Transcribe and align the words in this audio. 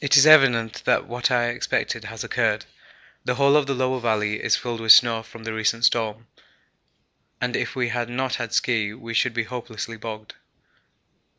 It 0.00 0.16
is 0.16 0.24
evident 0.24 0.82
that 0.86 1.06
what 1.06 1.30
I 1.30 1.48
expected 1.48 2.04
has 2.04 2.24
occurred. 2.24 2.64
The 3.22 3.34
whole 3.34 3.54
of 3.54 3.66
the 3.66 3.74
lower 3.74 4.00
valley 4.00 4.42
is 4.42 4.56
filled 4.56 4.80
with 4.80 4.92
snow 4.92 5.22
from 5.22 5.44
the 5.44 5.52
recent 5.52 5.84
storm, 5.84 6.26
and 7.38 7.54
if 7.54 7.76
we 7.76 7.90
had 7.90 8.08
not 8.08 8.36
had 8.36 8.54
ski 8.54 8.94
we 8.94 9.12
should 9.12 9.34
be 9.34 9.44
hopelessly 9.44 9.98
bogged. 9.98 10.36